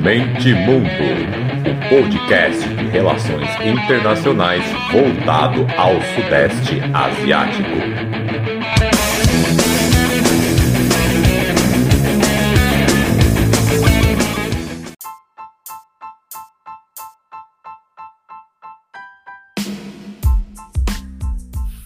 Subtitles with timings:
[0.00, 0.88] Mente Mundo,
[1.68, 7.68] o podcast de relações internacionais voltado ao Sudeste Asiático.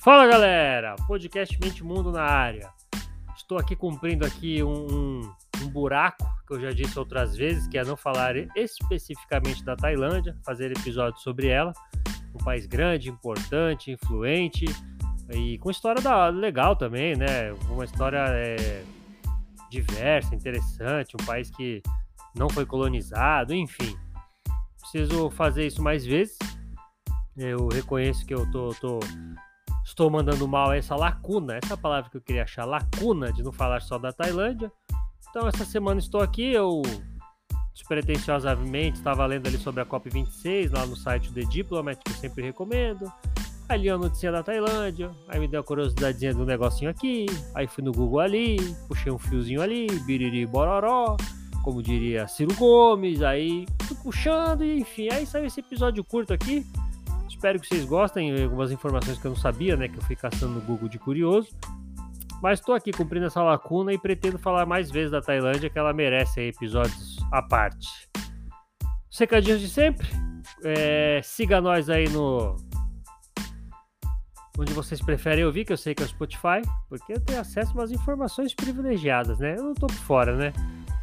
[0.04, 2.70] Fala galera, podcast Mente Mundo na área.
[3.36, 5.32] Estou aqui cumprindo aqui um, um,
[5.62, 10.36] um, buraco que eu já disse outras vezes, que é não falar especificamente da Tailândia,
[10.44, 11.72] fazer episódio sobre ela,
[12.34, 14.66] um país grande, importante, influente
[15.32, 17.52] e com história da, legal também, né?
[17.68, 18.84] Uma história é,
[19.70, 21.82] diversa, interessante, um país que
[22.34, 23.96] não foi colonizado, enfim.
[24.80, 26.38] Preciso fazer isso mais vezes.
[27.36, 29.00] Eu reconheço que eu tô, tô
[29.84, 33.80] estou mandando mal essa lacuna, essa palavra que eu queria achar, lacuna de não falar
[33.80, 34.70] só da Tailândia.
[35.36, 36.80] Então, essa semana estou aqui, eu
[37.74, 42.42] despretensiosamente estava lendo ali sobre a COP26 lá no site The Diplomat, que eu sempre
[42.42, 43.12] recomendo.
[43.68, 47.66] Aí li a notícia da Tailândia, aí me deu a curiosidadezinha do negocinho aqui, aí
[47.66, 48.56] fui no Google ali,
[48.88, 51.18] puxei um fiozinho ali, biriri bororó,
[51.62, 56.66] como diria Ciro Gomes, aí fui puxando e enfim, aí saiu esse episódio curto aqui,
[57.28, 58.42] Espero que vocês gostem.
[58.42, 59.88] Algumas informações que eu não sabia, né?
[59.88, 61.50] Que eu fui caçando no Google de curioso.
[62.42, 65.92] Mas estou aqui cumprindo essa lacuna e pretendo falar mais vezes da Tailândia, que ela
[65.92, 67.88] merece episódios à parte.
[69.10, 70.06] Secadinhos de sempre.
[70.64, 72.56] É, siga nós aí no.
[74.58, 77.72] Onde vocês preferem ouvir, que eu sei que é o Spotify, porque eu tenho acesso
[77.72, 79.54] a umas informações privilegiadas, né?
[79.56, 80.52] Eu não tô por fora, né?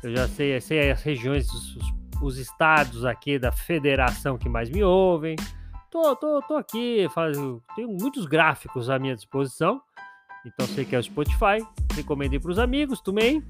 [0.02, 1.78] Eu já sei, sei as regiões, os,
[2.22, 5.36] os estados aqui da federação que mais me ouvem
[5.94, 7.38] tô, tô, tô aqui, faz,
[7.76, 9.80] tenho muitos gráficos à minha disposição.
[10.46, 13.44] Então sei que é o Spotify, recomendei para os amigos também.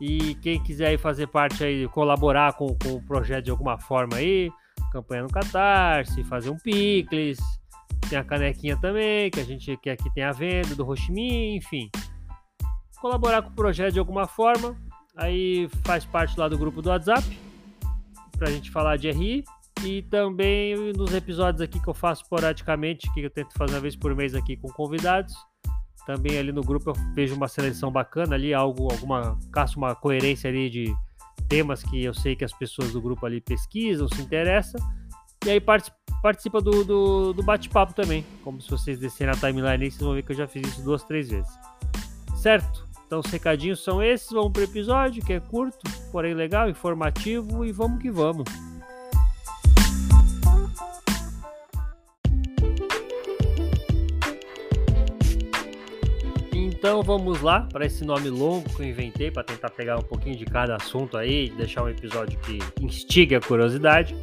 [0.00, 4.50] E quem quiser fazer parte aí, colaborar com, com o projeto de alguma forma aí,
[4.90, 7.38] campanha no Catarse, fazer um picles,
[8.08, 11.90] tem a canequinha também, que a gente que aqui tem a venda do Roximin, enfim.
[13.00, 14.76] Colaborar com o projeto de alguma forma,
[15.16, 17.22] aí faz parte lá do grupo do WhatsApp,
[18.36, 19.44] pra gente falar de RI.
[19.84, 23.96] E também nos episódios aqui que eu faço esporadicamente, que eu tento fazer uma vez
[23.96, 25.34] por mês aqui com convidados.
[26.06, 30.50] Também ali no grupo eu vejo uma seleção bacana ali, algo, alguma, caço uma coerência
[30.50, 30.94] ali de
[31.48, 34.80] temas que eu sei que as pessoas do grupo ali pesquisam, se interessam.
[35.44, 38.24] E aí participa do, do, do bate-papo também.
[38.42, 40.82] Como se vocês descerem na timeline aí, vocês vão ver que eu já fiz isso
[40.82, 41.52] duas, três vezes.
[42.36, 42.88] Certo?
[43.06, 44.30] Então os recadinhos são esses.
[44.30, 45.78] Vamos pro episódio, que é curto,
[46.10, 48.44] porém legal, informativo, e vamos que vamos.
[56.82, 60.36] Então vamos lá para esse nome longo que eu inventei para tentar pegar um pouquinho
[60.36, 64.16] de cada assunto aí, deixar um episódio que instigue a curiosidade.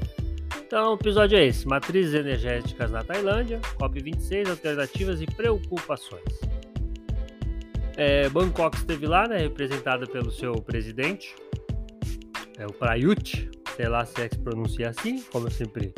[0.68, 6.22] Então o episódio é esse: Matrizes energéticas na Tailândia, COP26, alternativas e preocupações.
[7.96, 11.34] É, Bangkok esteve lá, né, representada pelo seu presidente,
[12.58, 15.94] é o Prayut, sei lá se é que se pronuncia assim, como eu sempre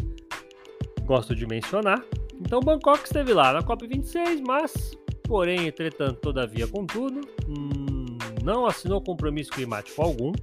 [1.05, 2.05] gosto de mencionar.
[2.39, 5.00] Então Bangkok esteve lá na COP26, mas
[5.31, 10.33] porém, entretanto, todavia, contudo, hum, não assinou compromisso climático algum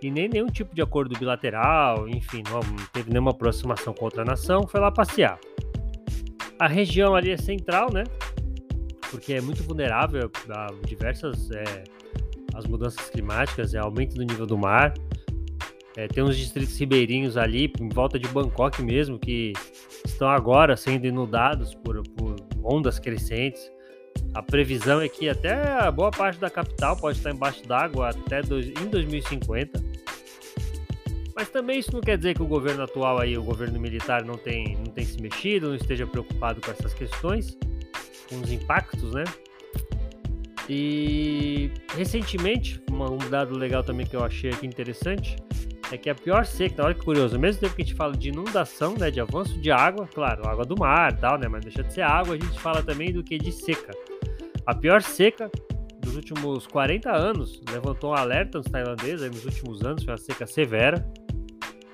[0.00, 2.60] e nem nenhum tipo de acordo bilateral, enfim, não
[2.92, 5.36] teve nenhuma aproximação com outra nação, foi lá passear.
[6.60, 8.04] A região ali é central, né?
[9.10, 11.82] Porque é muito vulnerável a diversas é,
[12.54, 14.94] as mudanças climáticas, é aumento do nível do mar.
[15.96, 19.54] É, tem uns distritos ribeirinhos ali, em volta de Bangkok mesmo, que
[20.04, 23.68] estão agora sendo inundados por, por ondas crescentes.
[24.32, 28.40] A previsão é que até a boa parte da capital pode estar embaixo d'água até
[28.40, 29.82] em 2050.
[31.34, 34.36] Mas também isso não quer dizer que o governo atual aí, o governo militar, não
[34.36, 37.56] tem, não tem se mexido, não esteja preocupado com essas questões,
[38.28, 39.24] com os impactos, né?
[40.68, 45.36] E recentemente, um dado legal também que eu achei aqui interessante,
[45.90, 48.16] é que a pior seca, olha que curioso, ao mesmo tempo que a gente fala
[48.16, 51.82] de inundação, né, de avanço de água, claro, água do mar tal, né, mas deixa
[51.82, 53.92] de ser água, a gente fala também do que de seca.
[54.70, 55.50] A pior seca
[55.98, 60.46] dos últimos 40 anos levantou um alerta nos tailandeses nos últimos anos, foi uma seca
[60.46, 61.04] severa.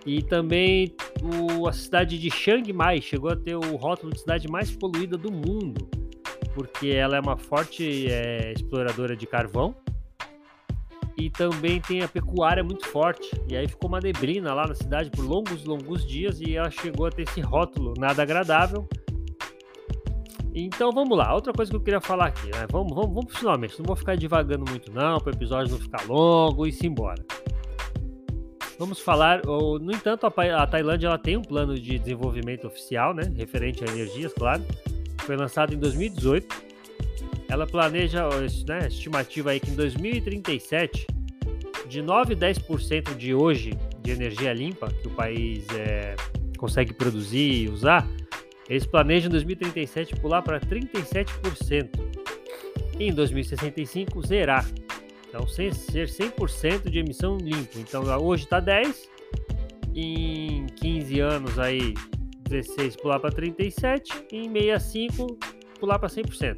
[0.05, 4.46] E também o, a cidade de Chiang Mai chegou a ter o rótulo de cidade
[4.46, 5.88] mais poluída do mundo,
[6.55, 9.75] porque ela é uma forte é, exploradora de carvão
[11.17, 13.31] e também tem a pecuária muito forte.
[13.49, 17.06] E aí ficou uma neblina lá na cidade por longos, longos dias e ela chegou
[17.06, 18.87] a ter esse rótulo nada agradável
[20.64, 22.67] então vamos lá, outra coisa que eu queria falar aqui, né?
[22.70, 26.05] Vamos, vamos, vamos finalmente, não vou ficar divagando muito não, para o episódio não ficar
[26.06, 27.23] longo e se embora.
[28.79, 33.82] Vamos falar, no entanto, a Tailândia ela tem um plano de desenvolvimento oficial, né, referente
[33.82, 34.62] a energias, claro.
[35.23, 36.67] Foi lançado em 2018.
[37.49, 38.29] Ela planeja,
[38.69, 41.06] né, estimativa aí que em 2037,
[41.88, 46.14] de 9 a 10% de hoje de energia limpa que o país é,
[46.58, 48.06] consegue produzir e usar,
[48.68, 51.90] eles planejam em 2037 pular para 37%.
[52.98, 54.66] E em 2065 zerar.
[55.28, 57.78] Então, ser 100% de emissão limpa.
[57.78, 59.08] Então, hoje está 10,
[59.94, 61.94] em 15 anos aí
[62.48, 65.38] 16 pular para 37 e em 65
[65.78, 66.56] pular para 100%.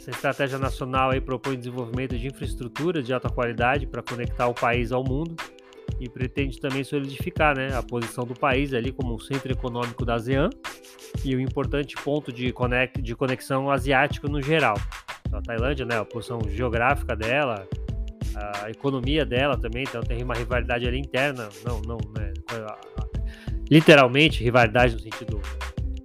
[0.00, 4.92] Essa estratégia nacional aí propõe desenvolvimento de infraestrutura de alta qualidade para conectar o país
[4.92, 5.34] ao mundo
[6.00, 10.50] e pretende também solidificar né, a posição do país ali como centro econômico da ASEAN
[11.24, 12.52] e um importante ponto de,
[13.00, 14.76] de conexão asiática no geral.
[15.26, 17.66] Então, a Tailândia, né, a posição geográfica dela,
[18.62, 22.32] a economia dela também, então tem uma rivalidade ali interna, não, não, né,
[23.70, 25.40] literalmente rivalidade no sentido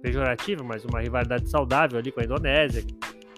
[0.00, 2.82] pejorativo, mas uma rivalidade saudável ali com a Indonésia,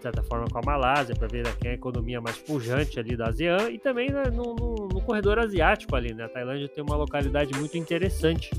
[0.03, 3.29] certa forma com a Malásia, para ver quem é a economia mais pujante ali da
[3.29, 6.25] ASEAN e também né, no, no, no, corredor asiático ali, né?
[6.25, 8.51] A Tailândia tem uma localidade muito interessante.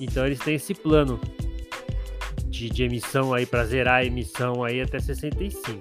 [0.00, 1.20] Então eles têm esse plano
[2.46, 5.80] de, de emissão aí para zerar a emissão aí até 65.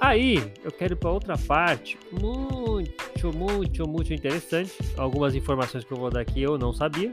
[0.00, 4.72] Aí eu quero para outra parte muito, muito, muito interessante.
[4.96, 7.10] Algumas informações que eu vou dar aqui eu não sabia.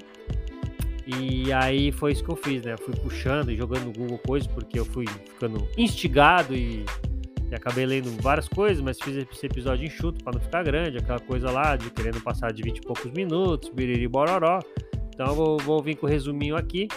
[1.05, 2.77] E aí foi isso que eu fiz, né?
[2.77, 6.85] fui puxando e jogando no Google coisas, porque eu fui ficando instigado e,
[7.51, 11.19] e acabei lendo várias coisas, mas fiz esse episódio enxuto para não ficar grande, aquela
[11.19, 14.59] coisa lá de querendo passar de 20 e poucos minutos, biriri bororó.
[15.13, 16.87] Então eu vou, vou vir com o resuminho aqui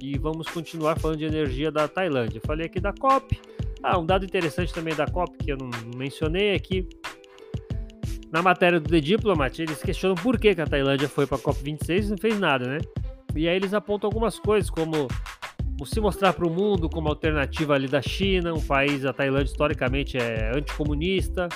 [0.00, 2.40] e vamos continuar falando de energia da Tailândia.
[2.46, 3.38] falei aqui da COP.
[3.82, 6.88] Ah, um dado interessante também da COP que eu não mencionei aqui.
[8.32, 11.40] Na matéria do The Diplomat, eles questionam por que, que a Tailândia foi para a
[11.40, 12.78] COP26 e não fez nada, né?
[13.38, 15.06] E aí eles apontam algumas coisas, como
[15.84, 20.18] se mostrar para o mundo como alternativa ali da China, um país, a Tailândia historicamente
[20.18, 21.48] é anticomunista,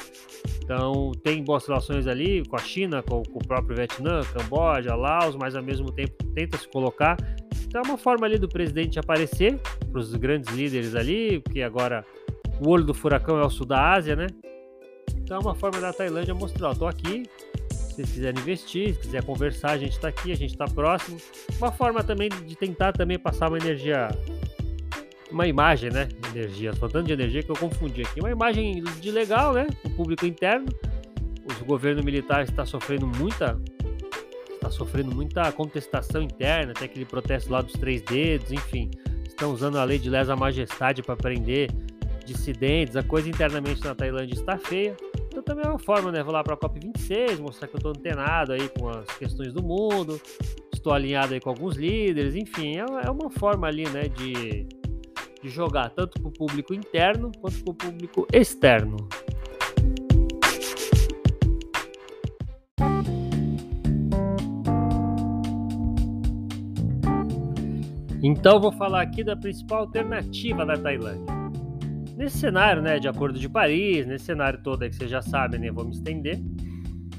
[0.63, 5.35] então tem boas relações ali com a China, com, com o próprio Vietnã, Camboja, Laos,
[5.35, 7.17] mas ao mesmo tempo tenta se colocar.
[7.67, 9.59] Então é uma forma ali do presidente aparecer
[9.91, 12.07] para os grandes líderes ali, porque agora
[12.65, 14.29] o olho do furacão é o sul da Ásia, né?
[15.17, 17.25] Então é uma forma da Tailândia mostrar, tô aqui,
[17.95, 21.19] vocês quiserem investir, se quiser conversar, a gente está aqui, a gente está próximo.
[21.59, 24.09] Uma forma também de tentar também passar uma energia,
[25.31, 26.09] uma imagem, né?
[26.35, 28.21] Energia, faltando de energia que eu confundi aqui.
[28.21, 29.67] Uma imagem de legal, né?
[29.85, 30.67] O público interno.
[31.61, 33.61] O governo militar está sofrendo muita
[34.55, 38.89] está sofrendo muita contestação interna, tem aquele protesto lá dos três dedos, enfim,
[39.27, 41.69] estão usando a lei de lesa majestade para prender
[42.25, 44.97] dissidentes, a coisa internamente na Tailândia está feia.
[45.61, 46.23] É uma forma, né?
[46.23, 49.63] Vou lá para a COP26, mostrar que eu estou antenado aí com as questões do
[49.63, 50.21] mundo,
[50.73, 54.67] estou alinhado aí com alguns líderes, enfim, é, é uma forma ali, né, de,
[55.43, 58.97] de jogar tanto para o público interno quanto para o público externo.
[68.25, 71.42] Então vou falar aqui da principal alternativa da Tailândia.
[72.17, 75.59] Nesse cenário, né, de Acordo de Paris, nesse cenário todo aí que vocês já sabem,
[75.59, 76.39] né, vou me estender.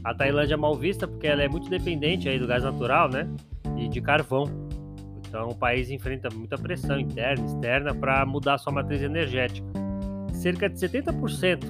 [0.03, 3.27] A Tailândia é mal vista porque ela é muito dependente aí do gás natural, né,
[3.77, 4.45] e de carvão.
[5.27, 9.67] Então o país enfrenta muita pressão interna e externa para mudar sua matriz energética.
[10.31, 11.65] Cerca de 70%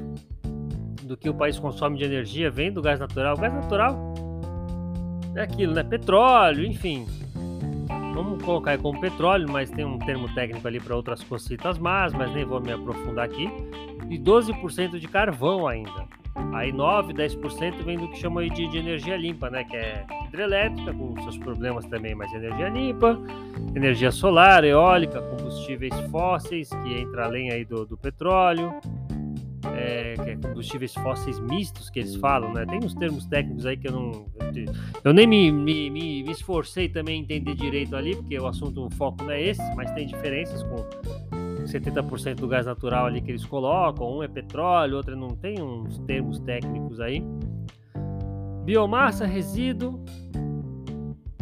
[1.03, 3.38] do que o país consome de energia vem do gás natural.
[3.38, 4.13] O gás natural
[5.36, 5.83] é aquilo, né?
[5.83, 7.05] Petróleo, enfim,
[8.13, 12.32] Vamos colocar como petróleo, mas tem um termo técnico ali para outras cositas más, mas
[12.34, 13.50] nem vou me aprofundar aqui.
[14.10, 16.08] E 12% de carvão ainda.
[16.53, 19.63] Aí 9, 10% vem do que chama de, de, energia limpa, né?
[19.63, 23.20] Que é hidrelétrica, com seus problemas também, mas energia limpa,
[23.75, 28.74] energia solar, eólica, combustíveis fósseis, que entra além aí do, do petróleo,
[29.67, 32.65] é, é combustíveis fósseis mistos que eles falam, né?
[32.65, 34.25] Tem uns termos técnicos aí que eu não.
[35.03, 39.24] Eu nem me, me, me, esforcei também entender direito ali, porque o assunto, o foco
[39.24, 40.75] não é esse, mas tem diferenças com
[41.65, 45.98] 70% do gás natural ali que eles colocam, um é petróleo, outro não tem uns
[46.00, 47.24] termos técnicos aí.
[48.63, 50.03] Biomassa, resíduo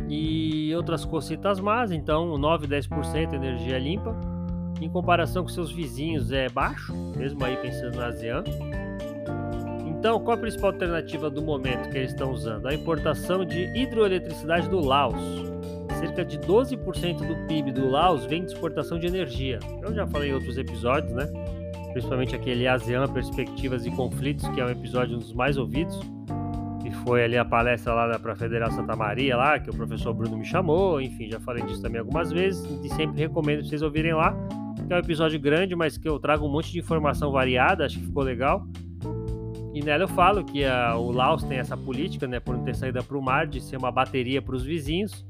[0.09, 4.30] e outras cositas más, então 9, 10% energia limpa
[4.85, 8.43] em comparação com seus vizinhos é baixo, mesmo aí pensando na ASEAN.
[9.87, 12.67] Então, qual a principal alternativa do momento que eles estão usando?
[12.67, 15.21] A importação de hidroeletricidade do Laos.
[15.99, 19.59] Cerca de 12% do PIB do Laos vem de exportação de energia.
[19.83, 21.27] Eu já falei em outros episódios, né?
[21.91, 25.99] Principalmente aquele ASEAN Perspectivas e Conflitos, que é um episódio um dos mais ouvidos.
[26.83, 30.15] E foi ali a palestra lá para a Federal Santa Maria, lá, que o professor
[30.15, 34.13] Bruno me chamou, enfim, já falei disso também algumas vezes, e sempre recomendo vocês ouvirem
[34.13, 34.35] lá.
[34.91, 38.05] É um episódio grande, mas que eu trago um monte de informação variada, acho que
[38.07, 38.67] ficou legal.
[39.73, 42.75] E nela eu falo que a, o Laos tem essa política, né, por não ter
[42.75, 45.25] saída para o mar, de ser uma bateria para os vizinhos.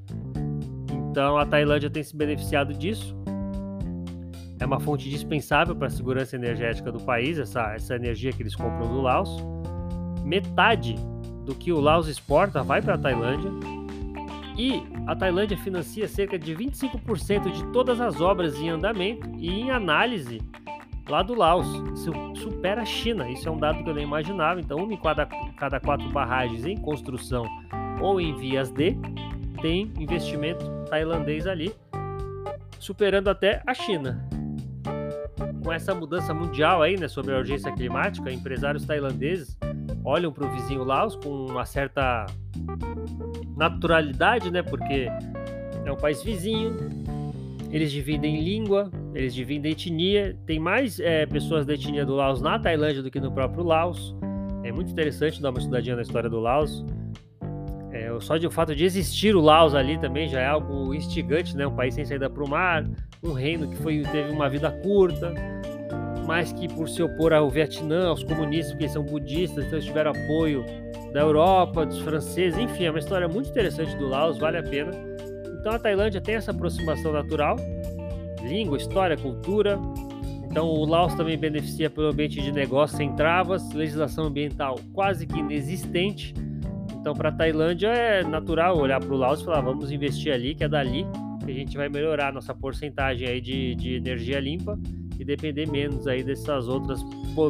[1.11, 3.15] Então a Tailândia tem se beneficiado disso.
[4.59, 8.55] É uma fonte dispensável para a segurança energética do país, essa, essa energia que eles
[8.55, 9.29] compram do Laos.
[10.25, 10.95] Metade
[11.45, 13.51] do que o Laos exporta vai para a Tailândia.
[14.57, 19.71] E a Tailândia financia cerca de 25% de todas as obras em andamento e em
[19.71, 20.41] análise
[21.09, 21.67] lá do Laos.
[21.93, 23.29] Isso supera a China.
[23.29, 24.59] Isso é um dado que eu nem imaginava.
[24.59, 25.25] Então, uma em cada,
[25.57, 27.45] cada quatro barragens em construção
[28.01, 28.97] ou em vias de
[29.61, 31.73] tem investimento tailandês ali,
[32.79, 34.27] superando até a China.
[35.63, 39.55] Com essa mudança mundial aí, né, sobre a urgência climática, empresários tailandeses
[40.03, 42.25] olham para o vizinho Laos com uma certa
[43.69, 45.07] naturalidade, né, porque
[45.85, 46.75] é um país vizinho,
[47.71, 50.35] eles dividem língua, eles dividem etnia.
[50.45, 54.15] Tem mais é, pessoas da etnia do Laos na Tailândia do que no próprio Laos.
[54.63, 56.85] É muito interessante dar uma estudadinha na história do Laos.
[57.91, 61.55] É, só de o fato de existir o Laos ali também já é algo instigante,
[61.55, 61.65] né?
[61.65, 62.85] Um país sem saída para o mar,
[63.23, 65.33] um reino que foi, teve uma vida curta,
[66.25, 70.11] mas que por se opor ao Vietnã, aos comunistas, porque são budistas, então eles tiveram
[70.11, 70.65] apoio
[71.13, 74.91] da Europa, dos franceses, enfim, é uma história muito interessante do Laos, vale a pena.
[75.59, 77.57] Então a Tailândia tem essa aproximação natural,
[78.41, 79.79] língua, história, cultura.
[80.49, 85.37] Então o Laos também beneficia pelo ambiente de negócio sem travas, legislação ambiental quase que
[85.37, 86.33] inexistente.
[86.99, 90.55] Então para a Tailândia é natural olhar para o Laos e falar vamos investir ali,
[90.55, 91.05] que é dali
[91.43, 94.79] que a gente vai melhorar a nossa porcentagem aí de, de energia limpa
[95.19, 97.01] e depender menos aí dessas outras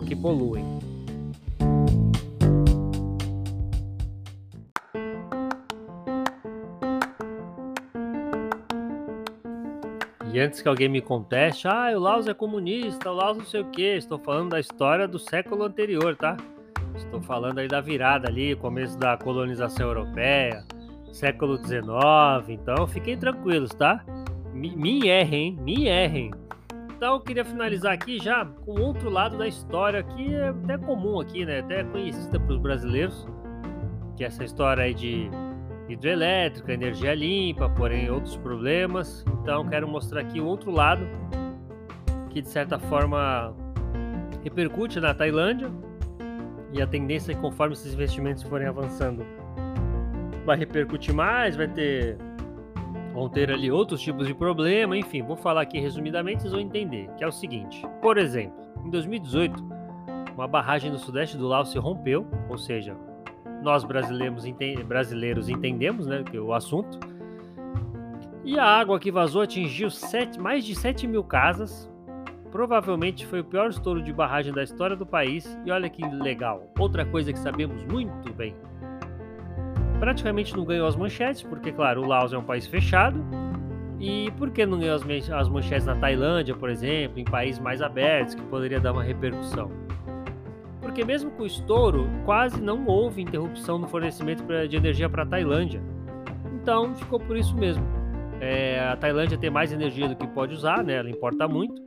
[0.08, 0.91] que poluem.
[10.42, 13.66] Antes que alguém me conteste, ah, o Laos é comunista, o Laos não sei o
[13.66, 16.38] que, estou falando da história do século anterior, tá?
[16.96, 20.66] Estou falando aí da virada ali, começo da colonização europeia,
[21.12, 24.04] século XIX, então fiquem tranquilos, tá?
[24.54, 26.32] Me, me errem, me errem.
[26.96, 31.20] Então eu queria finalizar aqui já com outro lado da história que é até comum
[31.20, 31.60] aqui, né?
[31.60, 33.28] Até conhecida para os brasileiros,
[34.16, 35.30] que é essa história aí de
[35.94, 39.26] hidrelétrica, energia limpa, porém outros problemas.
[39.42, 41.06] Então quero mostrar aqui o outro lado
[42.30, 43.54] que de certa forma
[44.44, 45.70] repercute na Tailândia
[46.74, 49.26] e a tendência é que conforme esses investimentos forem avançando
[50.46, 52.18] vai repercutir mais, vai ter
[53.14, 57.10] vão ter ali outros tipos de problema, enfim, vou falar aqui resumidamente, vocês vão entender,
[57.18, 57.86] que é o seguinte.
[58.02, 59.62] Por exemplo, em 2018,
[60.34, 62.96] uma barragem no sudeste do Laos se rompeu, ou seja,
[63.62, 64.44] nós brasileiros,
[64.86, 67.00] brasileiros entendemos né, o assunto.
[68.44, 71.89] E a água que vazou atingiu sete, mais de 7 mil casas.
[72.51, 75.58] Provavelmente foi o pior estouro de barragem da história do país.
[75.65, 78.56] E olha que legal, outra coisa que sabemos muito bem.
[80.00, 83.24] Praticamente não ganhou as manchetes, porque, claro, o Laos é um país fechado.
[84.00, 88.34] E por que não ganhou as manchetes na Tailândia, por exemplo, em países mais abertos,
[88.34, 89.70] que poderia dar uma repercussão?
[90.82, 95.26] Porque mesmo com o estouro, quase não houve interrupção no fornecimento de energia para a
[95.26, 95.82] Tailândia.
[96.62, 97.84] Então ficou por isso mesmo.
[98.40, 100.96] É, a Tailândia tem mais energia do que pode usar, né?
[100.96, 101.82] ela importa muito.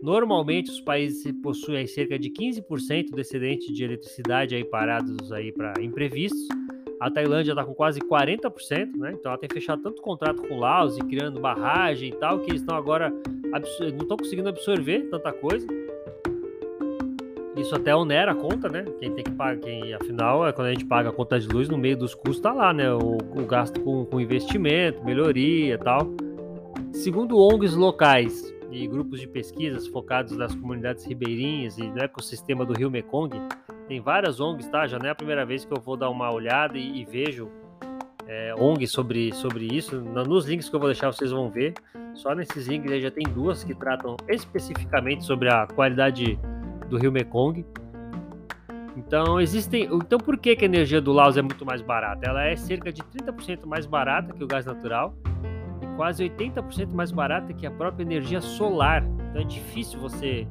[0.00, 5.74] Normalmente os países possuem cerca de 15% do excedente de eletricidade aí parados aí para
[5.82, 6.48] imprevistos.
[7.00, 9.12] A Tailândia está com quase 40%, né?
[9.12, 12.60] Então ela tem fechado tanto contrato com Laos e criando barragem e tal, que eles
[12.60, 15.66] estão agora não estão conseguindo absorver tanta coisa.
[17.60, 18.84] Isso até onera a conta, né?
[18.98, 21.68] Quem tem que pagar, quem, afinal, é quando a gente paga a conta de luz,
[21.68, 22.92] no meio dos custos tá lá, né?
[22.92, 26.10] O, o gasto com, com investimento, melhoria e tal.
[26.92, 32.72] Segundo ONGs locais e grupos de pesquisas focados nas comunidades ribeirinhas e no ecossistema do
[32.72, 33.36] rio Mekong,
[33.86, 34.86] tem várias ONGs, tá?
[34.86, 37.50] Já não é a primeira vez que eu vou dar uma olhada e, e vejo
[38.26, 40.00] é, ONGs sobre, sobre isso.
[40.00, 41.74] Nos links que eu vou deixar vocês vão ver.
[42.14, 46.38] Só nesses links aí já tem duas que tratam especificamente sobre a qualidade
[46.90, 47.64] do rio Mekong.
[48.96, 49.84] Então existem.
[49.84, 52.28] Então por que, que a energia do Laos é muito mais barata?
[52.28, 55.14] Ela é cerca de 30% mais barata que o gás natural
[55.80, 59.04] e quase 80% mais barata que a própria energia solar.
[59.30, 60.46] Então é difícil você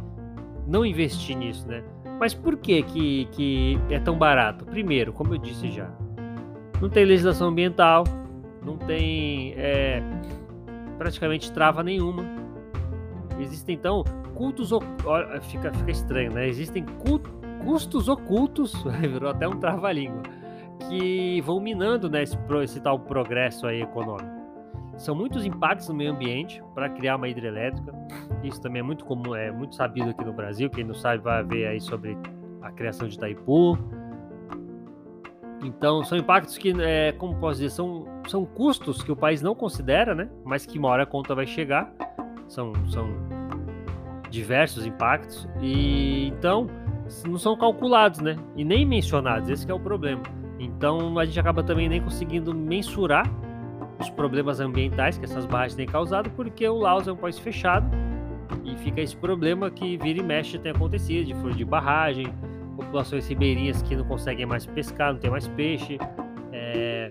[0.65, 1.83] não investir nisso, né?
[2.19, 4.65] Mas por que, que, que é tão barato?
[4.65, 5.89] Primeiro, como eu disse já,
[6.81, 8.03] não tem legislação ambiental,
[8.61, 10.01] não tem é,
[10.97, 12.38] praticamente trava nenhuma.
[13.39, 14.03] Existem então
[14.35, 14.71] cultos.
[15.43, 16.47] Fica, fica estranho, né?
[16.47, 16.85] Existem
[17.63, 20.21] custos ocultos, virou até um trava-língua.
[20.87, 24.39] que vão minando né, esse, esse tal progresso aí econômico.
[24.97, 27.93] São muitos impactos no meio ambiente para criar uma hidrelétrica.
[28.43, 30.69] Isso também é muito comum, é muito sabido aqui no Brasil.
[30.69, 32.17] Quem não sabe vai ver aí sobre
[32.61, 33.77] a criação de Itaipu.
[35.63, 39.55] Então, são impactos que, é, como posso dizer, são, são custos que o país não
[39.55, 40.29] considera, né?
[40.43, 41.93] Mas que uma hora a conta vai chegar.
[42.49, 43.07] São, são
[44.29, 45.47] diversos impactos.
[45.61, 46.67] E então,
[47.25, 48.35] não são calculados, né?
[48.57, 49.49] E nem mencionados.
[49.49, 50.23] Esse é o problema.
[50.59, 53.25] Então, a gente acaba também nem conseguindo mensurar
[53.97, 57.89] os problemas ambientais que essas barragens têm causado, porque o Laos é um país fechado
[58.63, 62.33] e fica esse problema que vira e mexe tem acontecido, de furo de barragem,
[62.75, 65.97] populações ribeirinhas que não conseguem mais pescar, não tem mais peixe,
[66.51, 67.09] é,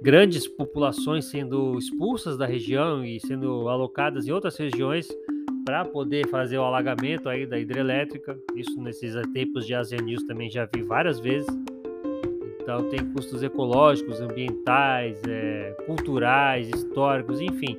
[0.00, 5.08] grandes populações sendo expulsas da região e sendo alocadas em outras regiões
[5.64, 8.38] para poder fazer o alagamento aí da hidrelétrica.
[8.54, 11.48] Isso nesses tempos de News também já vi várias vezes.
[12.60, 17.78] Então tem custos ecológicos, ambientais, é, culturais, históricos, enfim,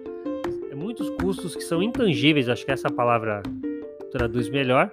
[0.72, 2.50] é muitos custos que são intangíveis.
[2.50, 3.44] Acho que essa palavra
[4.12, 4.92] traduz melhor,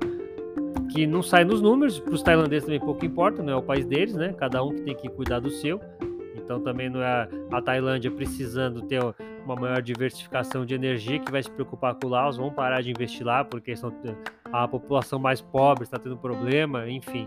[0.92, 1.98] que não sai nos números.
[1.98, 4.34] Para os tailandeses também pouco importa, não é o país deles, né?
[4.38, 5.80] Cada um que tem que cuidar do seu.
[6.36, 9.00] Então também não é a Tailândia precisando ter
[9.44, 12.90] uma maior diversificação de energia que vai se preocupar com o Laos, vão parar de
[12.90, 13.92] investir lá porque são,
[14.52, 17.24] a população mais pobre está tendo problema, enfim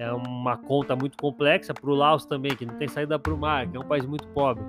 [0.00, 3.36] é uma conta muito complexa para o Laos também, que não tem saída para o
[3.36, 4.64] mar, que é um país muito pobre.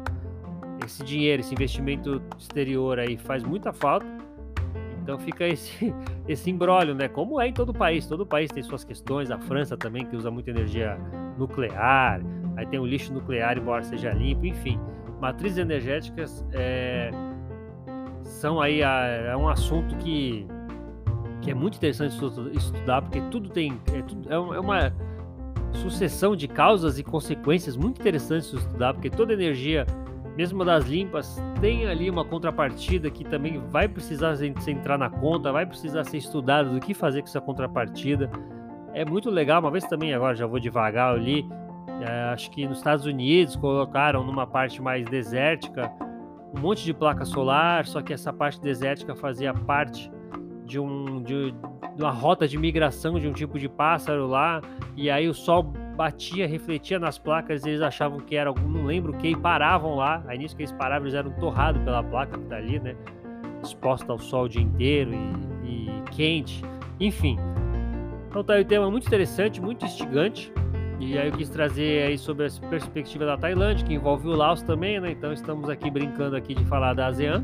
[0.85, 4.05] Esse dinheiro, esse investimento exterior aí faz muita falta.
[5.01, 5.93] Então fica esse,
[6.27, 7.07] esse embrólio, né?
[7.07, 8.05] Como é em todo país.
[8.07, 9.31] Todo país tem suas questões.
[9.31, 10.97] A França também, que usa muita energia
[11.37, 12.21] nuclear.
[12.61, 14.45] Aí tem o lixo nuclear, embora seja limpo.
[14.45, 14.79] Enfim,
[15.19, 17.09] matrizes energéticas é,
[18.23, 20.45] são aí a, é um assunto que,
[21.41, 22.15] que é muito interessante
[22.53, 23.81] estudar, porque tudo tem.
[23.91, 24.93] É, tudo, é uma
[25.73, 29.87] sucessão de causas e consequências muito interessantes de estudar, porque toda energia,
[30.37, 34.35] mesmo das limpas, tem ali uma contrapartida que também vai precisar
[34.67, 38.29] entrar na conta, vai precisar ser estudado do que fazer com essa contrapartida.
[38.93, 41.49] É muito legal, uma vez também, agora já vou devagar ali,
[42.01, 45.91] é, acho que nos Estados Unidos colocaram numa parte mais desértica
[46.53, 50.11] um monte de placa solar, só que essa parte desértica fazia parte
[50.65, 51.51] de, um, de,
[51.95, 54.61] de uma rota de migração de um tipo de pássaro lá,
[54.97, 55.63] e aí o sol
[55.95, 59.95] batia, refletia nas placas, eles achavam que era algum, não lembro o que, e paravam
[59.95, 60.23] lá.
[60.27, 62.95] Aí nisso que eles paravam, eles eram torrados pela placa que tá ali, né?
[63.63, 65.11] Exposta ao sol o dia inteiro
[65.63, 66.63] e, e quente,
[66.99, 67.37] enfim.
[68.27, 70.51] Então tá aí um tema muito interessante, muito instigante.
[71.01, 74.61] E aí eu quis trazer aí sobre a perspectiva da Tailândia, que envolve o Laos
[74.61, 75.11] também, né?
[75.11, 77.43] Então estamos aqui brincando aqui de falar da ASEAN.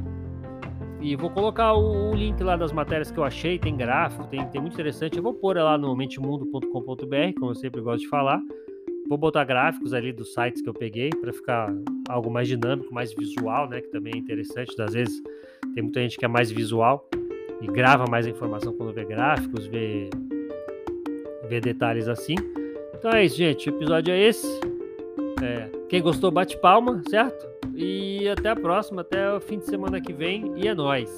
[1.02, 4.48] E vou colocar o, o, link lá das matérias que eu achei, tem gráfico, tem,
[4.50, 5.18] tem muito interessante.
[5.18, 8.40] Eu vou pôr lá no mentemundo.com.br, como eu sempre gosto de falar.
[9.10, 11.74] Vou botar gráficos ali dos sites que eu peguei para ficar
[12.10, 13.82] algo mais dinâmico, mais visual, né?
[13.82, 14.80] Que também é interessante.
[14.80, 15.20] Às vezes
[15.74, 17.10] tem muita gente que é mais visual
[17.60, 20.12] e grava mais a informação quando vê gráficos, vê,
[21.50, 22.36] vê detalhes assim.
[22.98, 23.70] Então é isso, gente.
[23.70, 24.48] O episódio é esse.
[25.42, 27.48] É, quem gostou, bate palma, certo?
[27.76, 30.54] E até a próxima, até o fim de semana que vem.
[30.58, 31.16] E é nóis!